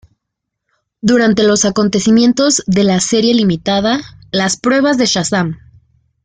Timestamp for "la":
2.83-2.99